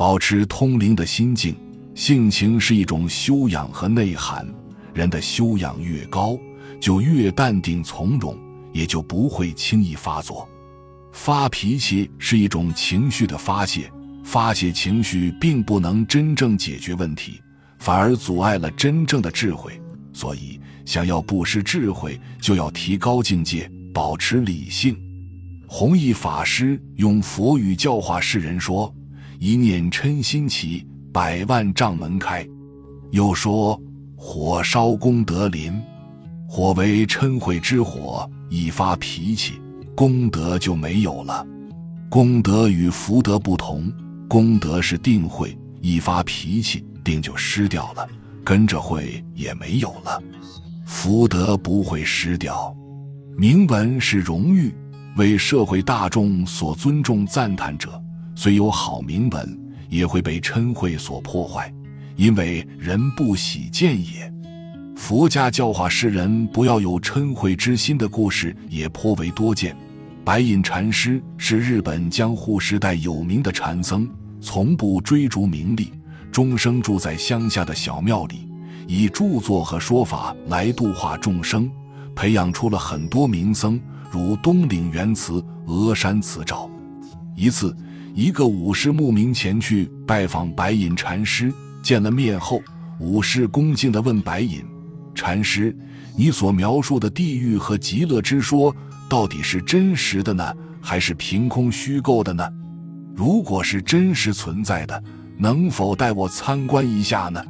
[0.00, 1.54] 保持通灵的心境，
[1.94, 4.48] 性情是一种修养和内涵。
[4.94, 6.38] 人的修养越高，
[6.80, 8.34] 就越淡定从容，
[8.72, 10.48] 也就不会轻易发作。
[11.12, 13.92] 发脾气是一种情绪的发泄，
[14.24, 17.38] 发泄情绪并不能真正解决问题，
[17.78, 19.78] 反而阻碍了真正的智慧。
[20.14, 24.96] 所以，想要不失智慧，就要提高境界，保持理性。
[25.66, 28.90] 弘一法师用佛语教化世人说
[29.40, 32.46] ：“一念嗔心起，百万障门开。”
[33.10, 33.76] 又说
[34.14, 35.72] ：“火烧功德林，
[36.46, 39.54] 火为嗔恚之火，一发脾气。”
[39.96, 41.46] 功德就没有了，
[42.08, 43.92] 功德与福德不同，
[44.28, 48.08] 功德是定慧，一发脾气，定就失掉了，
[48.42, 50.22] 跟着慧也没有了。
[50.86, 52.74] 福德不会失掉，
[53.36, 54.74] 铭文是荣誉，
[55.16, 58.02] 为社会大众所尊重赞叹者，
[58.42, 61.70] 虽有好铭文，也会被嗔恚所破坏，
[62.16, 64.32] 因为人不喜见也。
[64.96, 69.76] 佛家教化世人不要有嗔恚之心的故事也颇为多见。
[70.24, 74.08] 白隐禅师是日本江户时代有名的禅僧，
[74.40, 75.92] 从不追逐名利，
[76.32, 78.48] 终生住在乡下的小庙里，
[78.86, 81.70] 以著作和说法来度化众生，
[82.16, 83.78] 培养出了很多名僧，
[84.10, 86.70] 如东岭元慈、峨山慈照。
[87.36, 87.76] 一次，
[88.14, 92.60] 一个武士慕名前去拜访白隐禅师，见了面后，
[92.98, 94.62] 武士恭敬地问白隐
[95.14, 95.76] 禅师
[96.16, 98.74] ：“你所描述的地狱和极乐之说？”
[99.08, 102.48] 到底是真实的呢，还是凭空虚构的呢？
[103.16, 105.02] 如果是真实存在的，
[105.36, 107.42] 能否带我参观一下呢？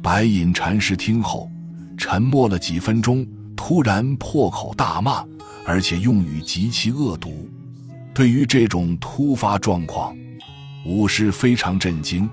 [0.00, 1.50] 白隐禅师听后，
[1.96, 5.24] 沉默了几分钟，突然破口大骂，
[5.66, 7.48] 而且用语极其恶毒。
[8.14, 10.14] 对于这种突发状况，
[10.84, 12.28] 武士非常震惊，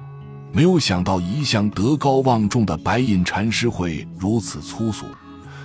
[0.51, 5.05] 没有想到一向德高望重的白隐禅师会如此粗俗，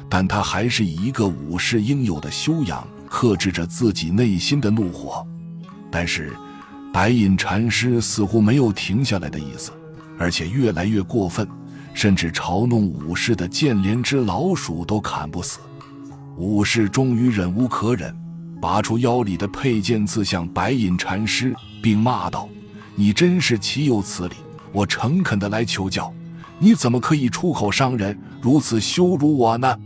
[0.08, 2.86] 但他还是以一个武士应有的修养。
[3.06, 5.24] 克制着自己内心的怒火，
[5.88, 6.32] 但是
[6.92, 9.70] 白隐禅师似乎没有停下来的意思，
[10.18, 11.46] 而且越来越过分，
[11.92, 15.60] 甚至嘲弄武士的剑连只老鼠都砍不死。
[16.36, 18.12] 武士终于忍无可忍，
[18.64, 22.48] 拔出腰里的佩剑刺向白隐禅师，并骂道
[22.96, 24.36] ：“你真是岂有此理！
[24.72, 26.10] 我诚恳的来求教，
[26.58, 29.78] 你怎么可以出口伤人，如此羞辱我呢？”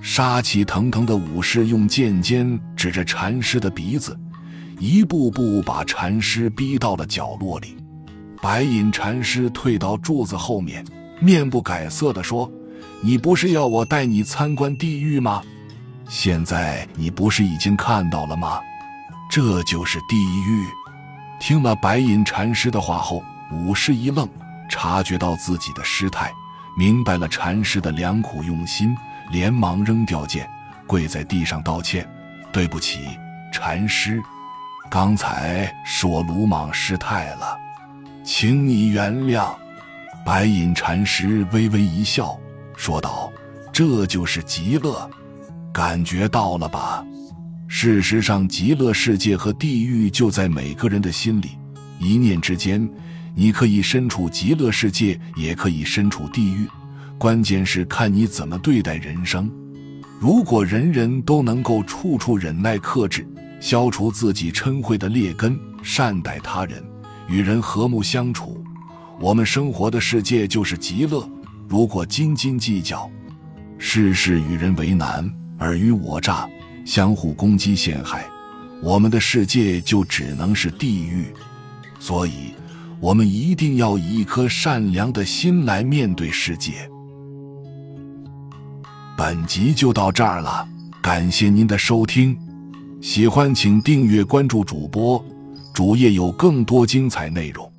[0.00, 4.18] 杀气腾腾的武士用剑尖指着禅师的鼻子，
[4.78, 7.76] 一步步把禅师逼到了角落里。
[8.40, 10.82] 白隐禅师退到柱子后面，
[11.20, 12.50] 面不改色地说
[13.04, 15.42] ：“你不是要我带你参观地狱吗？
[16.08, 18.60] 现在你不是已经看到了吗？
[19.30, 20.16] 这就是地
[20.46, 20.66] 狱。”
[21.40, 23.22] 听了白隐禅师的话后，
[23.52, 24.28] 武士一愣，
[24.68, 26.32] 察觉到自己的失态，
[26.76, 28.96] 明白了禅师的良苦用心。
[29.30, 30.48] 连忙扔掉剑，
[30.86, 32.06] 跪在地上道歉
[32.52, 33.18] ：“对不起，
[33.50, 34.22] 禅师，
[34.90, 37.58] 刚才是我鲁莽失态了，
[38.22, 39.54] 请你原谅。”
[40.26, 42.38] 白隐禅师微微一笑，
[42.76, 43.32] 说道
[43.72, 45.10] ：“这就是极乐，
[45.74, 47.04] 感觉到了吧？
[47.66, 51.58] 事实上，极乐世界和地狱就在每个人的心里，
[51.98, 52.88] 一念之间，
[53.34, 56.68] 你可以身处极乐世界，也可以身处地狱。”
[57.18, 59.50] 关键是看你怎么对待人生。
[60.20, 63.26] 如果人人都能够处处忍耐克制，
[63.58, 66.80] 消除自己嗔恚的劣根，善待他人，
[67.28, 68.62] 与人和睦相处，
[69.20, 71.28] 我们生活的世界就是极乐。
[71.68, 73.10] 如果斤斤计较，
[73.76, 75.28] 事事与人为难，
[75.58, 76.48] 尔虞我诈，
[76.84, 78.26] 相互攻击陷害，
[78.82, 81.26] 我们的世界就只能是地狱。
[81.98, 82.54] 所以，
[83.00, 86.88] 我们一定要以一颗善良的心来面对世界。
[89.16, 90.66] 本集就到这儿了，
[91.00, 92.36] 感谢您的收听，
[93.00, 95.24] 喜欢请订阅关注主播，
[95.72, 97.73] 主页有更多精彩内容。